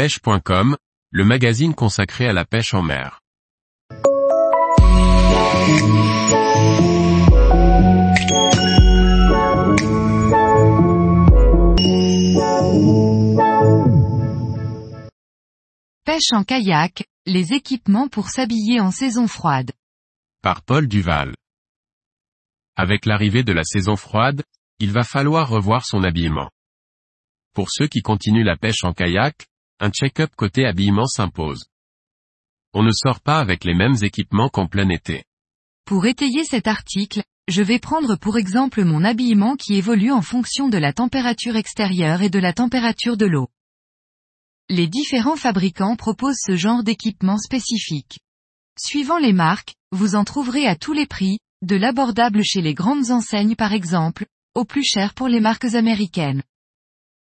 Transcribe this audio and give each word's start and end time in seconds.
pêche.com, 0.00 0.78
le 1.10 1.24
magazine 1.26 1.74
consacré 1.74 2.26
à 2.26 2.32
la 2.32 2.46
pêche 2.46 2.72
en 2.72 2.80
mer. 2.80 3.20
Pêche 16.06 16.32
en 16.32 16.44
kayak, 16.44 17.04
les 17.26 17.52
équipements 17.52 18.08
pour 18.08 18.30
s'habiller 18.30 18.80
en 18.80 18.90
saison 18.90 19.26
froide. 19.26 19.72
Par 20.40 20.62
Paul 20.62 20.88
Duval. 20.88 21.34
Avec 22.74 23.04
l'arrivée 23.04 23.42
de 23.42 23.52
la 23.52 23.64
saison 23.64 23.96
froide, 23.96 24.44
il 24.78 24.92
va 24.92 25.04
falloir 25.04 25.50
revoir 25.50 25.84
son 25.84 26.02
habillement. 26.04 26.48
Pour 27.52 27.66
ceux 27.70 27.86
qui 27.86 28.00
continuent 28.00 28.46
la 28.46 28.56
pêche 28.56 28.82
en 28.84 28.94
kayak, 28.94 29.49
un 29.80 29.90
check-up 29.90 30.30
côté 30.36 30.66
habillement 30.66 31.06
s'impose. 31.06 31.64
On 32.74 32.82
ne 32.82 32.92
sort 32.92 33.20
pas 33.20 33.38
avec 33.38 33.64
les 33.64 33.74
mêmes 33.74 33.96
équipements 34.02 34.48
qu'en 34.48 34.66
plein 34.66 34.88
été. 34.90 35.24
Pour 35.86 36.06
étayer 36.06 36.44
cet 36.44 36.68
article, 36.68 37.22
je 37.48 37.62
vais 37.62 37.80
prendre 37.80 38.16
pour 38.16 38.36
exemple 38.36 38.84
mon 38.84 39.02
habillement 39.02 39.56
qui 39.56 39.74
évolue 39.74 40.12
en 40.12 40.22
fonction 40.22 40.68
de 40.68 40.78
la 40.78 40.92
température 40.92 41.56
extérieure 41.56 42.22
et 42.22 42.30
de 42.30 42.38
la 42.38 42.52
température 42.52 43.16
de 43.16 43.26
l'eau. 43.26 43.48
Les 44.68 44.86
différents 44.86 45.36
fabricants 45.36 45.96
proposent 45.96 46.38
ce 46.46 46.54
genre 46.54 46.84
d'équipement 46.84 47.38
spécifique. 47.38 48.20
Suivant 48.78 49.18
les 49.18 49.32
marques, 49.32 49.74
vous 49.90 50.14
en 50.14 50.22
trouverez 50.22 50.66
à 50.66 50.76
tous 50.76 50.92
les 50.92 51.06
prix, 51.06 51.38
de 51.62 51.74
l'abordable 51.74 52.44
chez 52.44 52.62
les 52.62 52.74
grandes 52.74 53.10
enseignes 53.10 53.56
par 53.56 53.72
exemple, 53.72 54.26
au 54.54 54.64
plus 54.64 54.84
cher 54.84 55.14
pour 55.14 55.26
les 55.26 55.40
marques 55.40 55.74
américaines. 55.74 56.42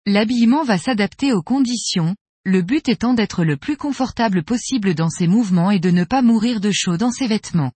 L'habillement 0.05 0.63
va 0.63 0.77
s'adapter 0.77 1.33
aux 1.33 1.43
conditions, 1.43 2.15
le 2.45 2.61
but 2.61 2.89
étant 2.89 3.13
d'être 3.13 3.45
le 3.45 3.55
plus 3.55 3.77
confortable 3.77 4.43
possible 4.43 4.95
dans 4.95 5.09
ses 5.09 5.27
mouvements 5.27 5.71
et 5.71 5.79
de 5.79 5.91
ne 5.91 6.03
pas 6.03 6.21
mourir 6.21 6.59
de 6.59 6.71
chaud 6.71 6.97
dans 6.97 7.11
ses 7.11 7.27
vêtements. 7.27 7.71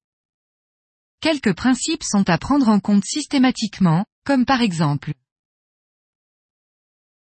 Quelques 1.21 1.55
principes 1.55 2.03
sont 2.03 2.29
à 2.29 2.37
prendre 2.37 2.67
en 2.67 2.79
compte 2.79 3.05
systématiquement, 3.05 4.05
comme 4.25 4.45
par 4.45 4.61
exemple 4.61 5.13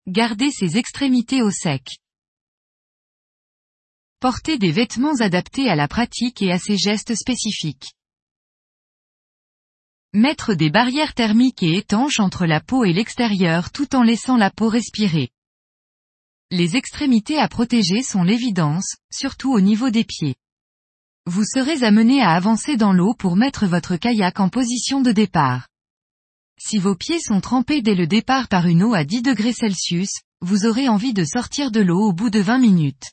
Garder 0.08 0.52
ses 0.52 0.78
extrémités 0.78 1.42
au 1.42 1.52
sec. 1.52 1.98
Porter 4.20 4.58
des 4.58 4.72
vêtements 4.72 5.20
adaptés 5.20 5.70
à 5.70 5.76
la 5.76 5.88
pratique 5.88 6.42
et 6.42 6.52
à 6.52 6.58
ses 6.58 6.78
gestes 6.78 7.16
spécifiques. 7.16 7.94
Mettre 10.14 10.54
des 10.54 10.70
barrières 10.70 11.14
thermiques 11.14 11.62
et 11.62 11.76
étanches 11.76 12.22
entre 12.22 12.46
la 12.46 12.62
peau 12.62 12.86
et 12.86 12.94
l'extérieur 12.94 13.72
tout 13.72 13.94
en 13.96 14.04
laissant 14.04 14.38
la 14.38 14.50
peau 14.50 14.70
respirer. 14.70 15.32
Les 16.52 16.76
extrémités 16.76 17.40
à 17.40 17.48
protéger 17.48 18.04
sont 18.04 18.22
l'évidence, 18.22 18.98
surtout 19.12 19.52
au 19.52 19.62
niveau 19.62 19.90
des 19.90 20.04
pieds. 20.04 20.36
Vous 21.26 21.44
serez 21.44 21.84
amené 21.84 22.22
à 22.22 22.36
avancer 22.36 22.78
dans 22.78 22.94
l'eau 22.94 23.16
pour 23.16 23.36
mettre 23.36 23.66
votre 23.66 23.96
kayak 23.96 24.40
en 24.40 24.50
position 24.50 25.02
de 25.02 25.12
départ. 25.12 25.68
Si 26.60 26.78
vos 26.78 26.96
pieds 26.96 27.20
sont 27.20 27.42
trempés 27.42 27.82
dès 27.82 27.96
le 27.96 28.06
départ 28.06 28.48
par 28.48 28.68
une 28.68 28.84
eau 28.84 28.94
à 28.94 29.04
10 29.04 29.24
degrés 29.24 29.54
vous 30.42 30.66
aurez 30.68 30.88
envie 30.88 31.14
de 31.14 31.24
sortir 31.24 31.72
de 31.72 31.80
l'eau 31.80 32.10
au 32.10 32.14
bout 32.14 32.30
de 32.30 32.40
20 32.40 32.60
minutes. 32.60 33.12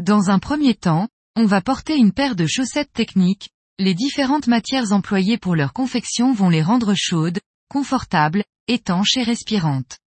Dans 0.00 0.30
un 0.30 0.40
premier 0.40 0.74
temps, 0.74 1.08
on 1.36 1.46
va 1.46 1.60
porter 1.60 1.96
une 1.96 2.12
paire 2.12 2.34
de 2.34 2.46
chaussettes 2.46 2.92
techniques, 2.92 3.50
les 3.78 3.94
différentes 3.94 4.48
matières 4.48 4.92
employées 4.92 5.38
pour 5.38 5.54
leur 5.54 5.72
confection 5.72 6.32
vont 6.32 6.48
les 6.48 6.62
rendre 6.62 6.94
chaudes, 6.96 7.38
confortables, 7.68 8.42
étanches 8.66 9.16
et 9.16 9.22
respirantes. 9.22 9.98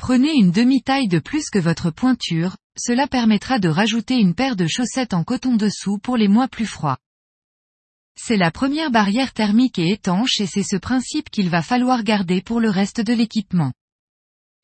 Prenez 0.00 0.32
une 0.32 0.50
demi-taille 0.50 1.08
de 1.08 1.18
plus 1.18 1.50
que 1.50 1.58
votre 1.58 1.90
pointure, 1.90 2.56
cela 2.74 3.06
permettra 3.06 3.58
de 3.58 3.68
rajouter 3.68 4.16
une 4.16 4.34
paire 4.34 4.56
de 4.56 4.66
chaussettes 4.66 5.12
en 5.12 5.24
coton 5.24 5.56
dessous 5.56 5.98
pour 5.98 6.16
les 6.16 6.26
mois 6.26 6.48
plus 6.48 6.64
froids. 6.64 6.96
C'est 8.16 8.38
la 8.38 8.50
première 8.50 8.90
barrière 8.90 9.34
thermique 9.34 9.78
et 9.78 9.90
étanche 9.90 10.40
et 10.40 10.46
c'est 10.46 10.62
ce 10.62 10.76
principe 10.76 11.28
qu'il 11.28 11.50
va 11.50 11.60
falloir 11.60 12.02
garder 12.02 12.40
pour 12.40 12.60
le 12.60 12.70
reste 12.70 13.02
de 13.02 13.12
l'équipement. 13.12 13.74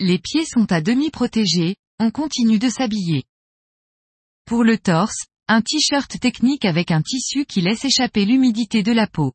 Les 0.00 0.18
pieds 0.18 0.46
sont 0.46 0.72
à 0.72 0.80
demi 0.80 1.10
protégés, 1.10 1.76
on 1.98 2.10
continue 2.10 2.58
de 2.58 2.70
s'habiller. 2.70 3.24
Pour 4.46 4.64
le 4.64 4.78
torse, 4.78 5.26
un 5.48 5.60
t-shirt 5.60 6.18
technique 6.18 6.64
avec 6.64 6.90
un 6.90 7.02
tissu 7.02 7.44
qui 7.44 7.60
laisse 7.60 7.84
échapper 7.84 8.24
l'humidité 8.24 8.82
de 8.82 8.92
la 8.92 9.06
peau. 9.06 9.34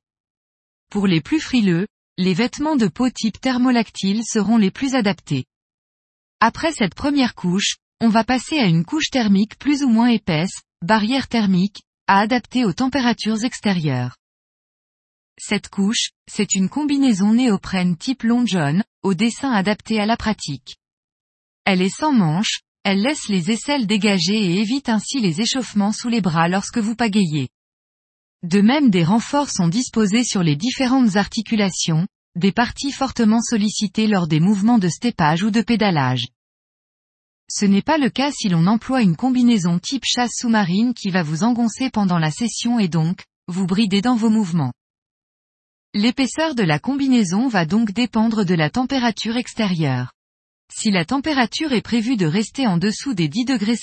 Pour 0.89 1.05
les 1.05 1.21
plus 1.21 1.39
frileux, 1.39 1.85
les 2.17 2.33
vêtements 2.33 2.75
de 2.75 2.87
peau 2.87 3.11
type 3.11 3.39
thermolactyle 3.39 4.23
seront 4.25 4.57
les 4.57 4.71
plus 4.71 4.95
adaptés. 4.95 5.45
Après 6.43 6.73
cette 6.73 6.95
première 6.95 7.35
couche, 7.35 7.75
on 7.99 8.09
va 8.09 8.23
passer 8.23 8.57
à 8.57 8.65
une 8.65 8.83
couche 8.83 9.11
thermique 9.11 9.59
plus 9.59 9.83
ou 9.83 9.89
moins 9.89 10.07
épaisse, 10.07 10.63
barrière 10.81 11.27
thermique, 11.27 11.83
à 12.07 12.19
adapter 12.19 12.65
aux 12.65 12.73
températures 12.73 13.43
extérieures. 13.43 14.17
Cette 15.37 15.69
couche, 15.69 16.09
c'est 16.27 16.55
une 16.55 16.67
combinaison 16.67 17.33
néoprène 17.33 17.95
type 17.95 18.23
long 18.23 18.43
john, 18.47 18.83
au 19.03 19.13
dessin 19.13 19.51
adapté 19.51 19.99
à 19.99 20.07
la 20.07 20.17
pratique. 20.17 20.77
Elle 21.65 21.83
est 21.83 21.95
sans 21.95 22.11
manches, 22.11 22.61
elle 22.83 23.03
laisse 23.03 23.27
les 23.29 23.51
aisselles 23.51 23.85
dégagées 23.85 24.43
et 24.43 24.61
évite 24.61 24.89
ainsi 24.89 25.19
les 25.19 25.41
échauffements 25.41 25.93
sous 25.93 26.09
les 26.09 26.21
bras 26.21 26.47
lorsque 26.47 26.79
vous 26.79 26.95
pagayez. 26.95 27.49
De 28.41 28.61
même 28.61 28.89
des 28.89 29.03
renforts 29.03 29.51
sont 29.51 29.67
disposés 29.67 30.23
sur 30.23 30.41
les 30.41 30.55
différentes 30.55 31.17
articulations, 31.17 32.07
des 32.35 32.51
parties 32.51 32.91
fortement 32.91 33.41
sollicitées 33.41 34.07
lors 34.07 34.27
des 34.27 34.39
mouvements 34.39 34.77
de 34.77 34.87
steppage 34.87 35.43
ou 35.43 35.51
de 35.51 35.61
pédalage. 35.61 36.27
Ce 37.49 37.65
n'est 37.65 37.81
pas 37.81 37.97
le 37.97 38.09
cas 38.09 38.31
si 38.31 38.47
l'on 38.47 38.65
emploie 38.67 39.01
une 39.01 39.17
combinaison 39.17 39.77
type 39.79 40.05
chasse 40.05 40.31
sous-marine 40.37 40.93
qui 40.93 41.09
va 41.09 41.23
vous 41.23 41.43
engoncer 41.43 41.89
pendant 41.89 42.17
la 42.17 42.31
session 42.31 42.79
et 42.79 42.87
donc, 42.87 43.25
vous 43.47 43.67
brider 43.67 44.01
dans 44.01 44.15
vos 44.15 44.29
mouvements. 44.29 44.71
L'épaisseur 45.93 46.55
de 46.55 46.63
la 46.63 46.79
combinaison 46.79 47.49
va 47.49 47.65
donc 47.65 47.91
dépendre 47.91 48.45
de 48.45 48.55
la 48.55 48.69
température 48.69 49.35
extérieure. 49.35 50.13
Si 50.73 50.89
la 50.89 51.03
température 51.03 51.73
est 51.73 51.81
prévue 51.81 52.15
de 52.15 52.25
rester 52.25 52.65
en 52.65 52.77
dessous 52.77 53.13
des 53.13 53.27
10 53.27 53.43
degrés 53.43 53.75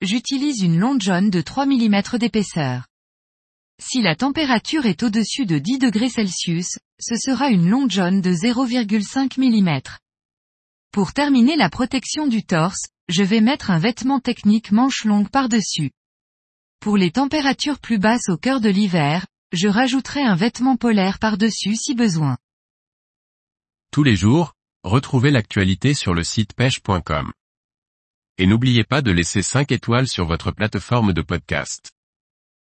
j'utilise 0.00 0.62
une 0.62 0.78
long 0.78 0.98
john 0.98 1.28
de 1.28 1.42
3 1.42 1.66
mm 1.66 2.02
d'épaisseur. 2.18 2.86
Si 3.80 4.02
la 4.02 4.14
température 4.14 4.86
est 4.86 5.02
au-dessus 5.02 5.46
de 5.46 5.58
10 5.58 5.78
degrés 5.78 6.10
Celsius, 6.10 6.78
ce 7.00 7.16
sera 7.16 7.48
une 7.48 7.68
long 7.68 7.88
john 7.88 8.20
de 8.20 8.30
0,5 8.32 9.40
mm. 9.40 9.80
Pour 10.92 11.12
terminer 11.12 11.56
la 11.56 11.70
protection 11.70 12.26
du 12.26 12.44
torse, 12.44 12.86
je 13.08 13.22
vais 13.22 13.40
mettre 13.40 13.70
un 13.70 13.78
vêtement 13.78 14.20
technique 14.20 14.70
manche 14.70 15.04
longue 15.04 15.30
par-dessus. 15.30 15.90
Pour 16.80 16.96
les 16.96 17.10
températures 17.10 17.80
plus 17.80 17.98
basses 17.98 18.28
au 18.28 18.36
cœur 18.36 18.60
de 18.60 18.68
l'hiver, 18.68 19.26
je 19.52 19.68
rajouterai 19.68 20.22
un 20.22 20.36
vêtement 20.36 20.76
polaire 20.76 21.18
par-dessus 21.18 21.74
si 21.74 21.94
besoin. 21.94 22.38
Tous 23.90 24.04
les 24.04 24.14
jours, 24.14 24.54
Retrouvez 24.82 25.30
l'actualité 25.30 25.92
sur 25.92 26.14
le 26.14 26.24
site 26.24 26.54
pêche.com. 26.54 27.32
Et 28.38 28.46
n'oubliez 28.46 28.82
pas 28.82 29.02
de 29.02 29.10
laisser 29.10 29.42
5 29.42 29.72
étoiles 29.72 30.08
sur 30.08 30.24
votre 30.24 30.52
plateforme 30.52 31.12
de 31.12 31.20
podcast. 31.20 31.92